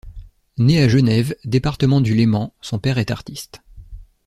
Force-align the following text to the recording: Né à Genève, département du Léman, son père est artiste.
Né 0.57 0.81
à 0.81 0.87
Genève, 0.89 1.35
département 1.45 2.01
du 2.01 2.15
Léman, 2.15 2.55
son 2.59 2.79
père 2.79 2.97
est 2.97 3.11
artiste. 3.11 3.61